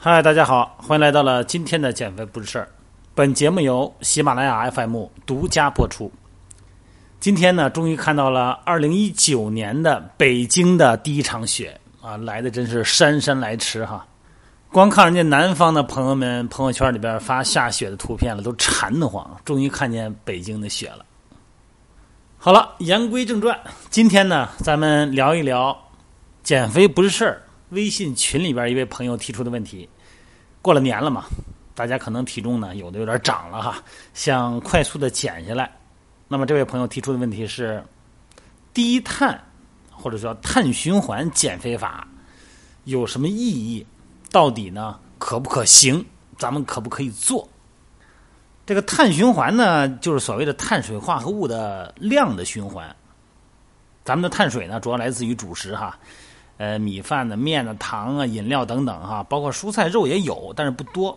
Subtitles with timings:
[0.00, 2.68] 嗨，大家好，欢迎来到了今天的减肥不是事儿。
[3.16, 6.08] 本节目由喜马拉雅 FM 独家播出。
[7.18, 14.06] 今天呢，终于看到了2019年的北京的第一场雪啊，来的真是姗姗来迟哈。
[14.70, 19.28] 光看人家南方的朋友们朋友圈里边发下雪的图片了，都馋得慌。
[19.44, 21.04] 终于看见北京的雪了。
[22.38, 23.58] 好了，言归正传，
[23.90, 25.76] 今天呢，咱们聊一聊
[26.44, 27.42] 减肥不是事儿。
[27.70, 29.88] 微信群里边一位朋友提出的问题：
[30.62, 31.26] 过了年了嘛，
[31.74, 33.82] 大家可能体重呢有的有点涨了哈，
[34.14, 35.70] 想快速的减下来。
[36.28, 37.82] 那么这位朋友提出的问题是：
[38.72, 39.42] 低碳
[39.90, 42.06] 或者说碳循环减肥法
[42.84, 43.86] 有什么意义？
[44.30, 46.04] 到底呢可不可行？
[46.36, 47.48] 咱们可不可以做？
[48.64, 52.94] 这个碳循环呢，就是所谓的碳水化合物的量的循环。
[54.04, 55.98] 咱们的碳水呢，主要来自于主食哈。
[56.58, 61.16] 呃，米饭的、面的、糖啊、饮料等等哈，包括蔬菜、肉也有，但是不多。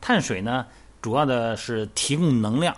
[0.00, 0.66] 碳水呢，
[1.02, 2.74] 主要的是提供能量，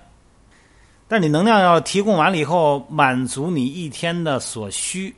[1.06, 5.14] 但你能量要提供完了以后，满足你一天的所需，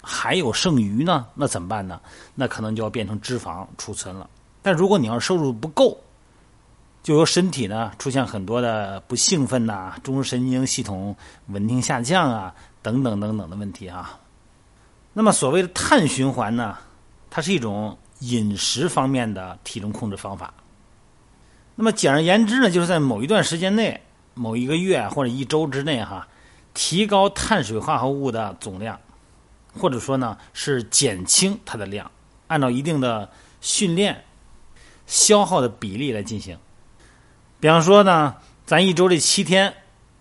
[0.00, 2.00] 还有剩余呢，那怎么办呢？
[2.36, 4.30] 那可能就要变成脂肪储存了。
[4.62, 5.98] 但如果你要摄入不够，
[7.02, 11.16] 就由身体呢出现很多的不兴奋呐、中枢神经系统
[11.48, 14.16] 稳定下降啊等等等等的问题啊。
[15.14, 16.76] 那么所谓的碳循环呢，
[17.28, 20.54] 它是一种饮食方面的体重控制方法。
[21.74, 24.00] 那么简而言之呢，就是在某一段时间内、
[24.34, 26.26] 某一个月或者一周之内哈，
[26.72, 28.98] 提高碳水化合物的总量，
[29.78, 32.10] 或者说呢是减轻它的量，
[32.46, 34.24] 按照一定的训练
[35.06, 36.56] 消耗的比例来进行。
[37.60, 39.74] 比方说呢，咱一周这七天，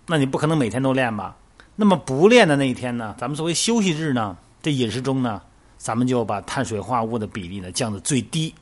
[0.07, 1.37] 那你不可能每天都练吧？
[1.77, 4.37] 那么不练的那一天呢，咱们作为休息日呢？
[4.61, 5.41] 这饮食中呢，
[5.77, 8.53] 咱们就把碳水化合物的比例呢降到最低。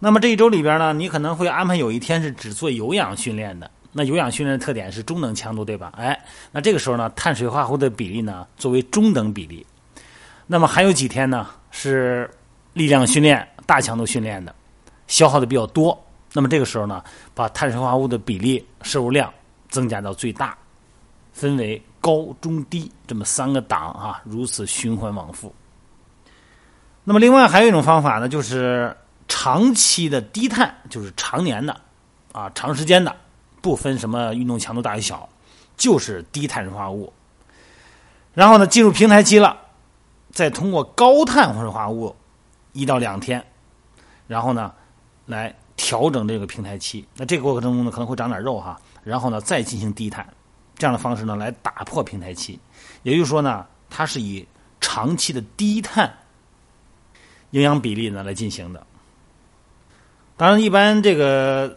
[0.00, 3.70] 那么这一周里边呢，你可能会安排有一天是只做有氧训练的。
[3.92, 5.92] 那有氧训练的特点是中等强度，对吧？
[5.96, 6.18] 哎，
[6.52, 9.64] 那这个时候呢，碳水化合物的比例呢作为中等比例。
[10.46, 12.30] 那么还有几天呢是
[12.72, 14.54] 力量训练、大强度训练的，
[15.06, 15.98] 消耗的比较多。
[16.32, 17.02] 那么这个时候呢，
[17.34, 19.32] 把碳水化合物的比例摄入量
[19.68, 20.56] 增加到最大，
[21.32, 21.80] 分为。
[22.08, 25.54] 高中低这么三个档啊，如此循环往复。
[27.04, 28.96] 那么另外还有一种方法呢，就是
[29.28, 31.78] 长期的低碳，就是常年的
[32.32, 33.14] 啊，长时间的，
[33.60, 35.28] 不分什么运动强度大与小，
[35.76, 37.12] 就是低碳水化合物。
[38.32, 39.54] 然后呢，进入平台期了，
[40.32, 42.16] 再通过高碳水化合物
[42.72, 43.44] 一到两天，
[44.26, 44.72] 然后呢
[45.26, 47.06] 来调整这个平台期。
[47.16, 50.26] 那这个过程中呢，可能会长点肉哈，然后呢再进行低碳。
[50.78, 52.58] 这样的方式呢，来打破平台期，
[53.02, 54.46] 也就是说呢，它是以
[54.80, 56.18] 长期的低碳
[57.50, 58.86] 营养比例呢来进行的。
[60.36, 61.76] 当然，一般这个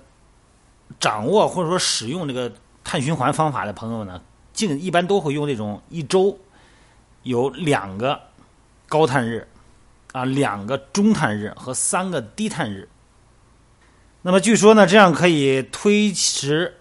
[1.00, 2.54] 掌握或者说使用这个
[2.84, 4.22] 碳循环方法的朋友呢，
[4.54, 6.38] 尽一般都会用这种一周
[7.24, 8.22] 有两个
[8.88, 9.48] 高碳日
[10.12, 12.88] 啊，两个中碳日和三个低碳日。
[14.22, 16.78] 那么据说呢，这样可以推迟。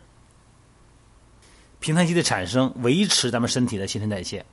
[1.80, 4.44] 平台期的产生，维持咱们身体的新陈代谢。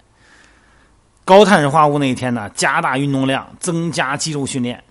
[1.26, 4.82] 高碳水化合物那一天呢，加大运动量，增加肌肉训练。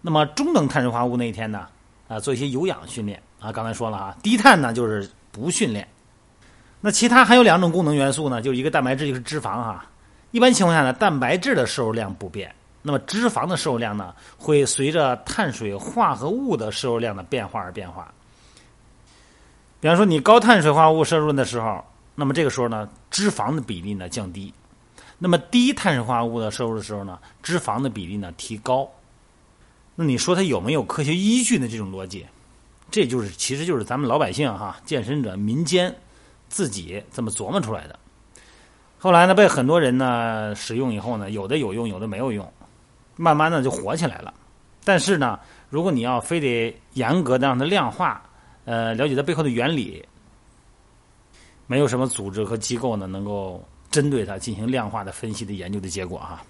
[0.00, 1.66] 那么中等碳水化合物那一天呢，
[2.06, 3.50] 啊，做一些有氧训练啊。
[3.50, 5.86] 刚才说了啊，低碳呢就是不训练。
[6.80, 9.84] 那其他还有两种功能元素呢，就是一个蛋白质，一个是脂肪哈。
[10.30, 18.12] 一般情况下呢，蛋白质的摄入量不变，那么脂肪的摄入量呢，会随着碳水化合物的摄入量的变化而变化。
[19.82, 21.84] 比方说，你高碳水化合物摄入的时候，
[22.14, 24.54] 那么这个时候呢，脂肪的比例呢降低；
[25.18, 28.88] 那么低碳水化合物的摄入的时候呢，脂肪的比例呢提高。
[29.96, 32.24] 那你说它有没有科学依据的这种逻辑？
[32.92, 35.92] 这就是，其实就是咱们老百姓哈，健身者民间
[36.48, 37.98] 自己这么琢磨出来的。
[39.00, 42.48] 后来呢，被很多人呢使用以后呢，有的有用，有的没有用，
[43.16, 44.32] 慢慢的就火起来了。
[44.84, 45.40] 但是呢，
[45.70, 48.22] 如果你要非得严格的让它量化，
[48.64, 50.04] 呃，了解它背后的原理，
[51.66, 56.42] 没有什么组织和机构呢能够针对它进行量化的分析的研究的结果哈。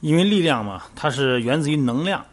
[0.00, 2.24] 因为力量嘛，它是源自于能量，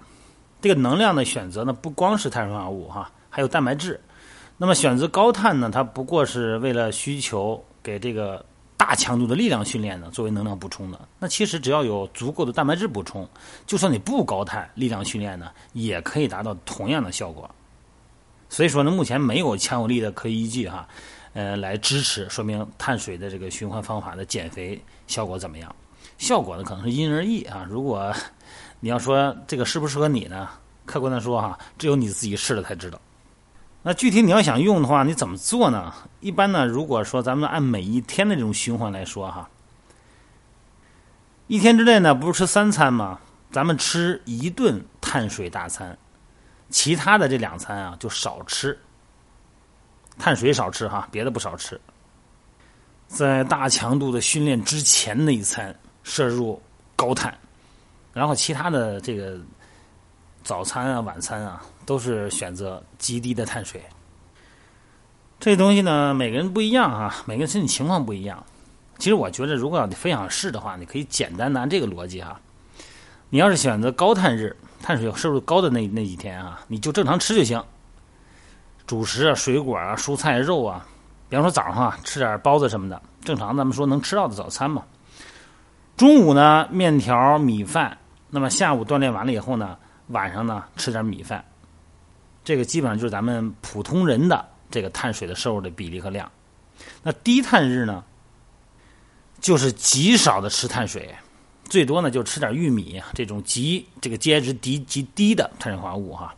[0.62, 4.00] 这个能量的选择呢不光是碳水化合物哈，还有蛋白质。
[4.58, 8.44] 那么选择高碳呢，它不过是为了需求给这个
[8.76, 11.00] 大强度的力量训练呢作为能量补充的。
[11.18, 13.28] 那其实只要有足够的蛋白质补充，
[13.66, 17.50] 就算你不高碳力量训练呢，也可以达到同样的效果。
[18.50, 20.88] 所以说呢，目前没有强有力的科学依据哈，
[21.34, 25.74] 呃，来支持说明碳水的这个循环方法的减肥效果怎么样？
[26.18, 27.66] 效果呢可能是因人而异啊。
[27.70, 28.14] 如果
[28.80, 30.50] 你要说这个适不适合你呢，
[30.86, 33.00] 客观的说哈，只有你自己试了才知道。
[33.84, 35.94] 那具体你要想用的话，你怎么做呢？
[36.20, 39.50] 一般呢，如果说咱们按每一天的这种循环来说哈，
[41.48, 43.20] 一天之内呢，不是吃三餐吗？
[43.52, 45.98] 咱们吃一顿碳水大餐，
[46.70, 48.78] 其他的这两餐啊就少吃。
[50.18, 51.80] 碳水少吃哈，别的不少吃。
[53.08, 55.74] 在大强度的训练之前那一餐
[56.04, 56.62] 摄入
[56.96, 57.36] 高碳，
[58.14, 59.40] 然后其他的这个
[60.44, 63.82] 早餐啊、晚餐啊都是选择极低的碳水。
[65.40, 68.46] 这东西呢，每个人不一样啊，每个人身体情况不一样。
[68.98, 72.40] 其实我觉得，如果要你非想试的话，你可以简单拿这个逻辑哈。
[73.30, 77.64] 你要是选择高碳日、碳水摄入高的那那几天啊，你就正常吃就行。
[78.88, 80.84] 主食啊、水果啊、蔬菜、肉啊，
[81.30, 84.84] 比方说早上啊吃点包子什么的，正常咱们说能吃到的早餐嘛。
[85.96, 87.96] 中午呢面条、米饭，
[88.32, 89.78] 那么下午锻炼完了以后呢，
[90.08, 91.46] 晚上呢吃点米饭，
[92.44, 96.32] 这个基本上就是咱们普通人的这个碳水的摄入的比例和量。
[97.04, 98.04] 那低碳日呢，
[99.40, 101.14] 就是极少的吃碳水，
[101.70, 106.34] 最多呢就吃点玉米这种极这个 GI 值低极低的碳水化合物哈。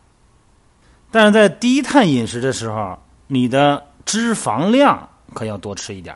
[1.10, 6.14] 但是在低碳饮食的时候，你的脂肪量可要多吃一点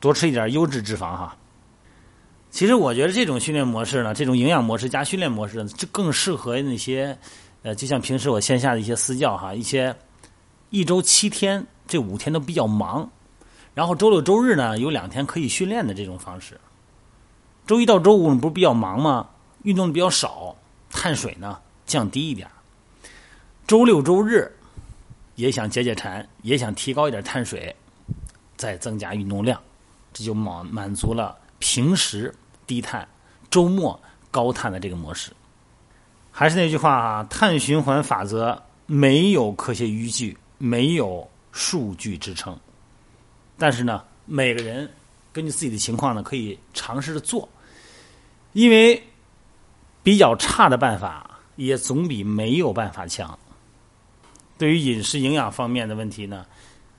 [0.00, 1.36] 多吃一点优质脂肪哈。
[2.50, 7.16] 其实我觉得这种训练模式呢，这种营养模式加训练模式，就更适合那些
[7.62, 9.96] 呃，就像平时我线下的一些私教哈，一些
[10.68, 13.08] 一周七天，这五天都比较忙，
[13.72, 16.60] 然后周六周日呢有两天可以训练的这种方式。
[17.72, 19.26] 周一到周五不是比较忙吗？
[19.62, 20.54] 运动的比较少，
[20.90, 22.46] 碳水呢降低一点。
[23.66, 24.54] 周六周日
[25.36, 27.74] 也想解解馋，也想提高一点碳水，
[28.58, 29.58] 再增加运动量，
[30.12, 32.34] 这就满满足了平时
[32.66, 33.08] 低碳、
[33.50, 33.98] 周末
[34.30, 35.32] 高碳的这个模式。
[36.30, 42.54] 还是那句话啊，碳循环法则没有科学依据，没有数据支撑。
[43.56, 44.92] 但是呢，每个人
[45.32, 47.48] 根据自己的情况呢，可以尝试着做，
[48.52, 49.02] 因为
[50.02, 53.38] 比较差的办法也总比没有办法强。
[54.58, 56.46] 对于饮食营养方面的问题呢，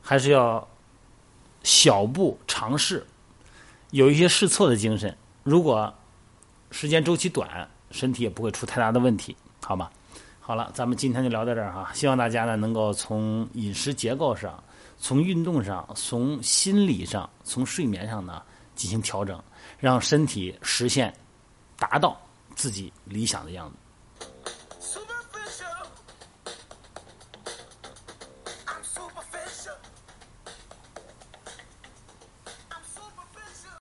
[0.01, 0.67] 还是要
[1.63, 3.05] 小步尝试，
[3.91, 5.15] 有一些试错的精神。
[5.43, 5.93] 如果
[6.71, 9.89] 时间周期短，身体也不会出太大的问题，好吗？
[10.41, 11.91] 好了，咱们今天就聊到这儿哈。
[11.93, 14.61] 希望大家呢能够从饮食结构上、
[14.97, 18.41] 从运动上、从心理上、从睡眠上呢
[18.75, 19.41] 进行调整，
[19.79, 21.13] 让身体实现
[21.77, 22.17] 达到
[22.55, 23.75] 自己理想的样子。